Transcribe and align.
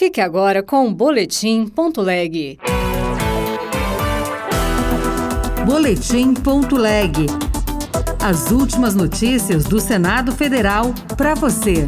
Fique 0.00 0.18
agora 0.18 0.62
com 0.62 0.88
o 0.88 0.94
Boletim 0.94 1.66
Ponto 1.66 2.00
Leg. 2.00 2.58
Boletim 5.66 6.32
Ponto 6.32 6.74
Leg. 6.74 7.26
As 8.18 8.50
últimas 8.50 8.94
notícias 8.94 9.64
do 9.64 9.78
Senado 9.78 10.32
Federal 10.32 10.94
para 11.18 11.34
você. 11.34 11.86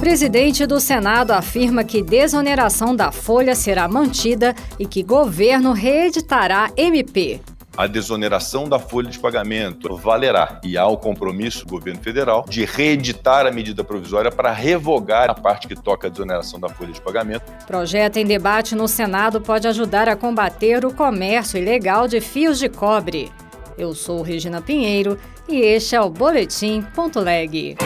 Presidente 0.00 0.64
do 0.64 0.80
Senado 0.80 1.32
afirma 1.32 1.84
que 1.84 2.02
desoneração 2.02 2.96
da 2.96 3.12
folha 3.12 3.54
será 3.54 3.86
mantida 3.86 4.54
e 4.78 4.86
que 4.86 5.02
governo 5.02 5.72
reeditará 5.72 6.70
MP. 6.78 7.42
A 7.76 7.88
desoneração 7.88 8.68
da 8.68 8.78
folha 8.78 9.10
de 9.10 9.18
pagamento 9.18 9.96
valerá 9.96 10.60
e 10.62 10.78
há 10.78 10.86
o 10.86 10.96
compromisso 10.96 11.66
do 11.66 11.70
governo 11.72 12.00
federal 12.00 12.44
de 12.48 12.64
reeditar 12.64 13.46
a 13.46 13.50
medida 13.50 13.82
provisória 13.82 14.30
para 14.30 14.52
revogar 14.52 15.28
a 15.28 15.34
parte 15.34 15.66
que 15.66 15.74
toca 15.74 16.06
a 16.06 16.10
desoneração 16.10 16.60
da 16.60 16.68
folha 16.68 16.92
de 16.92 17.00
pagamento. 17.00 17.52
Projeto 17.66 18.16
em 18.18 18.24
debate 18.24 18.76
no 18.76 18.86
Senado 18.86 19.40
pode 19.40 19.66
ajudar 19.66 20.08
a 20.08 20.14
combater 20.14 20.84
o 20.84 20.94
comércio 20.94 21.58
ilegal 21.58 22.06
de 22.06 22.20
fios 22.20 22.60
de 22.60 22.68
cobre. 22.68 23.32
Eu 23.76 23.92
sou 23.92 24.22
Regina 24.22 24.62
Pinheiro 24.62 25.18
e 25.48 25.56
este 25.56 25.96
é 25.96 26.00
o 26.00 26.08
Boletim 26.08 26.80
Ponto 26.94 27.18
Leg. 27.18 27.76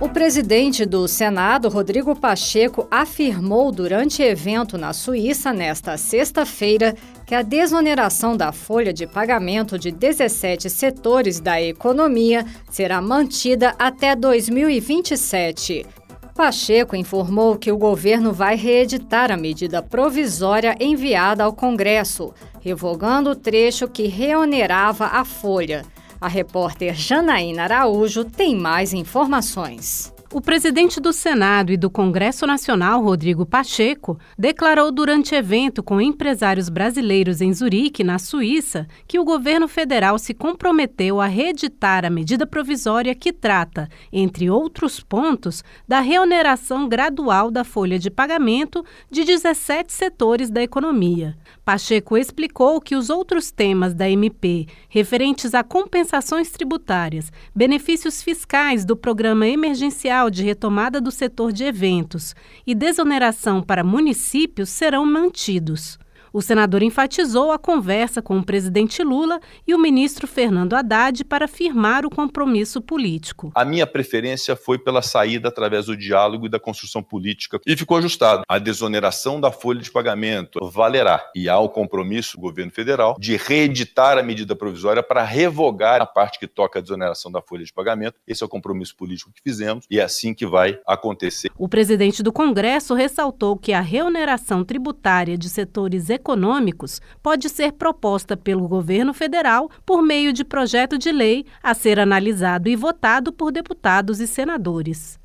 O 0.00 0.08
presidente 0.08 0.84
do 0.84 1.08
Senado, 1.08 1.68
Rodrigo 1.68 2.14
Pacheco, 2.14 2.86
afirmou 2.90 3.72
durante 3.72 4.22
evento 4.22 4.76
na 4.76 4.92
Suíça 4.92 5.52
nesta 5.52 5.96
sexta-feira 5.96 6.94
que 7.26 7.34
a 7.34 7.42
desoneração 7.42 8.36
da 8.36 8.52
folha 8.52 8.92
de 8.92 9.06
pagamento 9.06 9.78
de 9.78 9.90
17 9.90 10.68
setores 10.68 11.40
da 11.40 11.60
economia 11.60 12.44
será 12.70 13.00
mantida 13.00 13.74
até 13.78 14.14
2027. 14.14 15.86
Pacheco 16.34 16.96
informou 16.96 17.56
que 17.56 17.70
o 17.70 17.78
governo 17.78 18.32
vai 18.32 18.56
reeditar 18.56 19.30
a 19.30 19.36
medida 19.36 19.80
provisória 19.80 20.76
enviada 20.80 21.44
ao 21.44 21.52
Congresso, 21.52 22.34
revogando 22.60 23.30
o 23.30 23.36
trecho 23.36 23.86
que 23.86 24.08
reonerava 24.08 25.06
a 25.06 25.24
folha. 25.24 25.84
A 26.20 26.26
repórter 26.26 26.94
Janaína 26.94 27.64
Araújo 27.64 28.24
tem 28.24 28.56
mais 28.56 28.92
informações. 28.92 30.13
O 30.34 30.40
presidente 30.40 30.98
do 30.98 31.12
Senado 31.12 31.72
e 31.72 31.76
do 31.76 31.88
Congresso 31.88 32.44
Nacional, 32.44 33.00
Rodrigo 33.00 33.46
Pacheco, 33.46 34.18
declarou 34.36 34.90
durante 34.90 35.32
evento 35.32 35.80
com 35.80 36.00
empresários 36.00 36.68
brasileiros 36.68 37.40
em 37.40 37.54
Zurique, 37.54 38.02
na 38.02 38.18
Suíça, 38.18 38.88
que 39.06 39.16
o 39.16 39.24
governo 39.24 39.68
federal 39.68 40.18
se 40.18 40.34
comprometeu 40.34 41.20
a 41.20 41.26
reeditar 41.26 42.04
a 42.04 42.10
medida 42.10 42.44
provisória 42.48 43.14
que 43.14 43.32
trata, 43.32 43.88
entre 44.12 44.50
outros 44.50 44.98
pontos, 44.98 45.62
da 45.86 46.00
reoneração 46.00 46.88
gradual 46.88 47.48
da 47.48 47.62
folha 47.62 47.96
de 47.96 48.10
pagamento 48.10 48.84
de 49.08 49.22
17 49.22 49.92
setores 49.92 50.50
da 50.50 50.60
economia. 50.60 51.36
Pacheco 51.64 52.16
explicou 52.16 52.80
que 52.80 52.96
os 52.96 53.08
outros 53.08 53.52
temas 53.52 53.94
da 53.94 54.10
MP, 54.10 54.66
referentes 54.88 55.54
a 55.54 55.62
compensações 55.62 56.50
tributárias, 56.50 57.30
benefícios 57.54 58.20
fiscais 58.20 58.84
do 58.84 58.96
Programa 58.96 59.46
Emergencial 59.46 60.23
de 60.30 60.42
retomada 60.42 61.00
do 61.00 61.10
setor 61.10 61.52
de 61.52 61.64
eventos 61.64 62.34
e 62.66 62.74
desoneração 62.74 63.62
para 63.62 63.84
municípios 63.84 64.68
serão 64.68 65.04
mantidos. 65.04 65.98
O 66.34 66.42
senador 66.42 66.82
enfatizou 66.82 67.52
a 67.52 67.58
conversa 67.60 68.20
com 68.20 68.36
o 68.36 68.44
presidente 68.44 69.04
Lula 69.04 69.38
e 69.64 69.72
o 69.72 69.78
ministro 69.78 70.26
Fernando 70.26 70.74
Haddad 70.74 71.24
para 71.24 71.46
firmar 71.46 72.04
o 72.04 72.10
compromisso 72.10 72.82
político. 72.82 73.52
A 73.54 73.64
minha 73.64 73.86
preferência 73.86 74.56
foi 74.56 74.76
pela 74.76 75.00
saída 75.00 75.46
através 75.46 75.86
do 75.86 75.96
diálogo 75.96 76.46
e 76.46 76.48
da 76.48 76.58
construção 76.58 77.04
política 77.04 77.60
e 77.64 77.76
ficou 77.76 77.98
ajustado. 77.98 78.42
A 78.48 78.58
desoneração 78.58 79.40
da 79.40 79.52
folha 79.52 79.80
de 79.80 79.92
pagamento 79.92 80.58
valerá 80.72 81.24
e 81.36 81.48
há 81.48 81.56
o 81.60 81.68
compromisso 81.68 82.36
do 82.36 82.40
governo 82.40 82.72
federal 82.72 83.14
de 83.16 83.36
reeditar 83.36 84.18
a 84.18 84.22
medida 84.24 84.56
provisória 84.56 85.04
para 85.04 85.22
revogar 85.22 86.02
a 86.02 86.06
parte 86.06 86.40
que 86.40 86.48
toca 86.48 86.80
a 86.80 86.82
desoneração 86.82 87.30
da 87.30 87.40
folha 87.40 87.64
de 87.64 87.72
pagamento. 87.72 88.16
Esse 88.26 88.42
é 88.42 88.46
o 88.46 88.48
compromisso 88.48 88.96
político 88.96 89.30
que 89.32 89.40
fizemos 89.40 89.86
e 89.88 90.00
é 90.00 90.02
assim 90.02 90.34
que 90.34 90.44
vai 90.44 90.80
acontecer. 90.84 91.52
O 91.56 91.68
presidente 91.68 92.24
do 92.24 92.32
Congresso 92.32 92.92
ressaltou 92.92 93.56
que 93.56 93.72
a 93.72 93.80
reoneração 93.80 94.64
tributária 94.64 95.38
de 95.38 95.48
setores 95.48 96.10
econômicos 96.10 96.23
econômicos 96.24 97.02
pode 97.22 97.50
ser 97.50 97.72
proposta 97.72 98.34
pelo 98.34 98.66
governo 98.66 99.12
federal 99.12 99.70
por 99.84 100.02
meio 100.02 100.32
de 100.32 100.42
projeto 100.42 100.96
de 100.96 101.12
lei 101.12 101.44
a 101.62 101.74
ser 101.74 102.00
analisado 102.00 102.68
e 102.70 102.74
votado 102.74 103.30
por 103.30 103.52
deputados 103.52 104.20
e 104.20 104.26
senadores. 104.26 105.18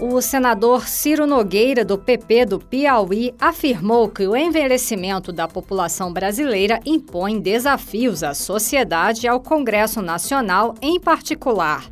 O 0.00 0.20
senador 0.20 0.86
Ciro 0.86 1.26
Nogueira, 1.26 1.82
do 1.82 1.96
PP 1.96 2.46
do 2.46 2.58
Piauí, 2.58 3.34
afirmou 3.40 4.08
que 4.08 4.26
o 4.26 4.36
envelhecimento 4.36 5.32
da 5.32 5.48
população 5.48 6.12
brasileira 6.12 6.80
impõe 6.84 7.40
desafios 7.40 8.22
à 8.22 8.34
sociedade 8.34 9.24
e 9.24 9.28
ao 9.28 9.40
Congresso 9.40 10.02
Nacional 10.02 10.74
em 10.82 11.00
particular. 11.00 11.88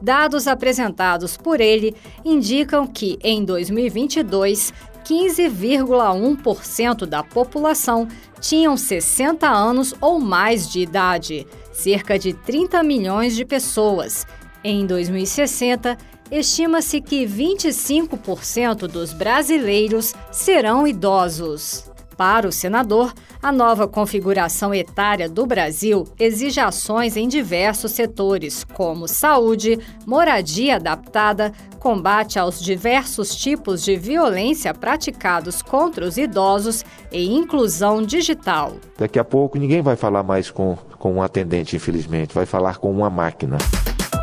Dados 0.00 0.46
apresentados 0.46 1.36
por 1.36 1.60
ele 1.60 1.94
indicam 2.24 2.86
que, 2.86 3.18
em 3.22 3.44
2022, 3.44 4.72
15,1% 5.04 7.06
da 7.06 7.22
população 7.22 8.08
tinham 8.40 8.76
60 8.76 9.48
anos 9.48 9.94
ou 10.00 10.20
mais 10.20 10.68
de 10.68 10.80
idade, 10.80 11.46
cerca 11.72 12.18
de 12.18 12.32
30 12.32 12.82
milhões 12.82 13.36
de 13.36 13.44
pessoas. 13.44 14.26
Em 14.64 14.84
2060, 14.84 15.96
estima-se 16.30 17.00
que 17.00 17.24
25% 17.24 18.88
dos 18.88 19.12
brasileiros 19.12 20.12
serão 20.32 20.86
idosos. 20.86 21.88
Para 22.16 22.48
o 22.48 22.52
senador, 22.52 23.12
a 23.42 23.52
nova 23.52 23.86
configuração 23.86 24.72
etária 24.72 25.28
do 25.28 25.44
Brasil 25.44 26.04
exige 26.18 26.58
ações 26.60 27.16
em 27.16 27.28
diversos 27.28 27.92
setores, 27.92 28.64
como 28.64 29.06
saúde, 29.06 29.78
moradia 30.06 30.76
adaptada, 30.76 31.52
combate 31.78 32.38
aos 32.38 32.60
diversos 32.60 33.36
tipos 33.36 33.84
de 33.84 33.96
violência 33.96 34.72
praticados 34.72 35.60
contra 35.60 36.06
os 36.06 36.16
idosos 36.16 36.84
e 37.12 37.34
inclusão 37.34 38.02
digital. 38.02 38.72
Daqui 38.98 39.18
a 39.18 39.24
pouco 39.24 39.58
ninguém 39.58 39.82
vai 39.82 39.94
falar 39.94 40.22
mais 40.22 40.50
com, 40.50 40.76
com 40.98 41.12
um 41.12 41.22
atendente, 41.22 41.76
infelizmente, 41.76 42.34
vai 42.34 42.46
falar 42.46 42.78
com 42.78 42.90
uma 42.90 43.10
máquina. 43.10 43.58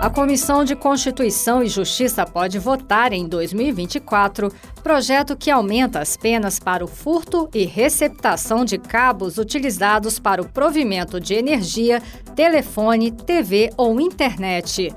A 0.04 0.10
Comissão 0.10 0.66
de 0.66 0.76
Constituição 0.76 1.64
e 1.64 1.70
Justiça 1.70 2.26
pode 2.26 2.60
votar 2.60 3.14
em 3.14 3.26
2024 3.26 4.52
projeto 4.84 5.34
que 5.34 5.50
aumenta 5.50 6.02
as 6.02 6.18
penas 6.18 6.60
para 6.60 6.84
o 6.84 6.90
furto 6.90 7.50
e 7.54 7.64
receptação 7.64 8.66
de 8.66 8.78
cabos 8.78 9.38
utilizados 9.38 10.20
para 10.20 10.42
o 10.42 10.50
provimento 10.50 11.22
de 11.22 11.36
energia, 11.36 12.02
telefone, 12.36 13.12
TV 13.12 13.70
ou 13.78 14.02
internet. 14.02 14.94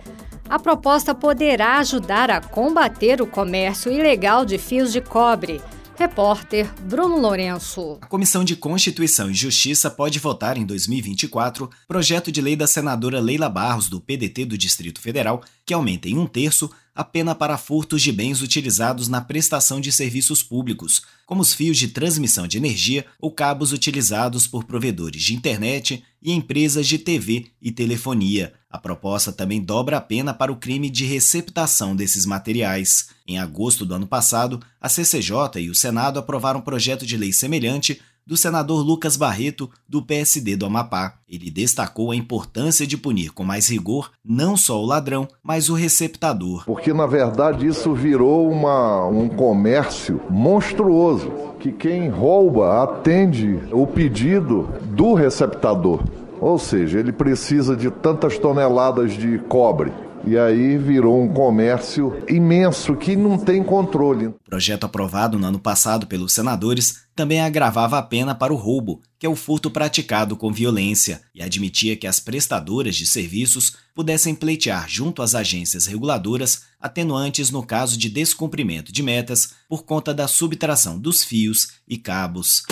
A 0.49 0.59
proposta 0.59 1.15
poderá 1.15 1.79
ajudar 1.79 2.29
a 2.29 2.41
combater 2.41 3.23
o 3.23 3.29
comércio 3.29 3.93
ilegal 3.93 4.45
de 4.45 4.59
fios 4.59 4.93
de 4.93 5.01
cobre 5.01 5.63
Repórter 5.99 6.71
Bruno 6.83 7.19
Lourenço. 7.19 7.97
A 8.03 8.07
Comissão 8.07 8.45
de 8.45 8.55
Constituição 8.55 9.31
e 9.31 9.35
Justiça 9.35 9.91
pode 9.91 10.19
votar 10.19 10.59
em 10.59 10.67
2024 10.67 11.71
projeto 11.89 12.31
de 12.31 12.43
lei 12.43 12.55
da 12.55 12.67
senadora 12.67 13.19
Leila 13.19 13.49
Barros, 13.49 13.89
do 13.89 13.99
PDT 13.99 14.45
do 14.45 14.59
Distrito 14.59 15.01
Federal, 15.01 15.43
que 15.65 15.73
aumenta 15.73 16.07
em 16.07 16.19
um 16.19 16.27
terço 16.27 16.71
a 16.97 17.05
pena 17.05 17.35
para 17.35 17.59
furtos 17.59 18.01
de 18.01 18.11
bens 18.11 18.41
utilizados 18.41 19.07
na 19.07 19.21
prestação 19.21 19.79
de 19.79 19.93
serviços 19.93 20.43
públicos, 20.43 21.03
como 21.27 21.43
os 21.43 21.53
fios 21.53 21.77
de 21.77 21.89
transmissão 21.89 22.49
de 22.49 22.57
energia 22.57 23.05
ou 23.21 23.31
cabos 23.31 23.71
utilizados 23.71 24.47
por 24.47 24.65
provedores 24.65 25.23
de 25.23 25.35
internet 25.35 26.03
e 26.23 26.33
empresas 26.33 26.89
de 26.89 26.99
TV 26.99 27.49
e 27.61 27.71
telefonia. 27.71 28.55
A 28.71 28.79
proposta 28.79 29.31
também 29.31 29.63
dobra 29.63 29.99
a 29.99 30.01
pena 30.01 30.33
para 30.33 30.51
o 30.51 30.57
crime 30.57 30.89
de 30.89 31.05
receptação 31.05 31.95
desses 31.95 32.25
materiais. 32.25 33.11
Em 33.27 33.39
agosto 33.39 33.85
do 33.85 33.95
ano 33.95 34.07
passado, 34.07 34.61
a 34.81 34.89
CCJ 34.89 35.61
e 35.61 35.71
o 35.71 35.75
Senado 35.75 36.19
aprovaram 36.19 36.61
um 36.61 36.63
projeto 36.63 37.05
de 37.05 37.17
lei 37.17 37.33
semelhante 37.33 38.01
do 38.27 38.37
senador 38.37 38.85
Lucas 38.85 39.17
Barreto, 39.17 39.71
do 39.89 40.03
PSD 40.03 40.57
do 40.57 40.67
Amapá. 40.67 41.15
Ele 41.29 41.51
destacou 41.51 42.11
a 42.11 42.17
importância 42.17 42.87
de 42.87 42.97
punir 42.97 43.33
com 43.33 43.45
mais 43.45 43.69
rigor 43.69 44.11
não 44.25 44.57
só 44.57 44.83
o 44.83 44.87
ladrão, 44.87 45.29
mas 45.43 45.71
o 45.71 45.75
receptador. 45.75 46.65
Porque, 46.65 46.93
na 46.93 47.07
verdade, 47.07 47.67
isso 47.67 47.95
virou 47.95 48.51
uma, 48.51 49.07
um 49.07 49.29
comércio 49.29 50.21
monstruoso, 50.29 51.31
que 51.61 51.71
quem 51.71 52.09
rouba 52.09 52.83
atende 52.83 53.61
o 53.71 53.87
pedido 53.87 54.69
do 54.87 55.15
receptador. 55.15 56.03
Ou 56.41 56.59
seja, 56.59 56.99
ele 56.99 57.13
precisa 57.13 57.77
de 57.77 57.91
tantas 57.91 58.39
toneladas 58.39 59.13
de 59.13 59.39
cobre 59.49 59.93
E 60.27 60.37
aí 60.37 60.77
virou 60.77 61.23
um 61.23 61.29
comércio 61.29 62.21
imenso 62.29 62.97
que 62.97 63.15
não 63.15 63.39
tem 63.39 63.63
controle. 63.63 64.27
O 64.27 64.35
projeto 64.45 64.83
aprovado 64.83 65.39
no 65.39 65.47
ano 65.47 65.61
passado 65.61 66.05
pelos 66.05 66.33
senadores 66.33 67.03
também 67.15 67.41
agravava 67.41 67.97
a 67.97 68.03
pena 68.03 68.35
para 68.35 68.53
o 68.53 68.57
roubo, 68.57 69.01
que 69.21 69.25
é 69.25 69.29
o 69.29 69.37
furto 69.37 69.71
praticado 69.71 70.37
com 70.37 70.53
violência, 70.53 71.21
e 71.33 71.41
admitia 71.41 71.97
que 71.97 72.09
as 72.09 72.19
prestadoras 72.19 72.97
de 72.97 73.07
serviços 73.07 73.77
pudessem 73.95 74.35
pleitear 74.35 74.89
junto 74.89 75.23
às 75.23 75.33
agências 75.33 75.87
reguladoras 75.87 76.63
atenuantes 76.81 77.53
no 77.53 77.65
caso 77.65 77.97
de 77.97 78.09
descumprimento 78.09 78.93
de 78.93 79.05
metas 79.05 79.55
por 79.69 79.85
conta 79.85 80.13
da 80.13 80.27
subtração 80.27 80.99
dos 80.99 81.23
fios 81.23 81.69
e 81.87 81.97
cabos. 81.97 82.65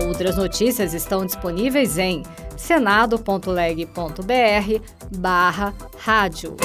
Outras 0.00 0.36
notícias 0.36 0.94
estão 0.94 1.26
disponíveis 1.26 1.98
em 1.98 2.22
senado.leg.br 2.58 3.88
barra 5.16 5.72
rádio. 5.98 6.56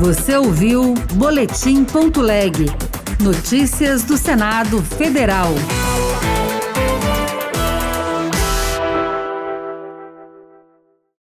Você 0.00 0.36
ouviu 0.36 0.94
Boletim.leg. 1.14 2.66
Notícias 3.20 4.04
do 4.04 4.16
Senado 4.16 4.80
Federal. 4.82 5.48